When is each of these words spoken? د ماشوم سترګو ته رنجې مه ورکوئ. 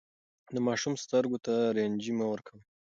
د 0.53 0.55
ماشوم 0.67 0.93
سترګو 1.03 1.37
ته 1.45 1.53
رنجې 1.77 2.13
مه 2.17 2.25
ورکوئ. 2.29 2.61